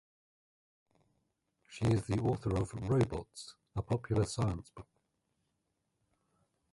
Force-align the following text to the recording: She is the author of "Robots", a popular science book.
She 1.69 1.85
is 1.85 2.07
the 2.07 2.17
author 2.17 2.55
of 2.59 2.73
"Robots", 2.89 3.53
a 3.75 3.83
popular 3.83 4.25
science 4.25 4.71
book. 4.71 4.87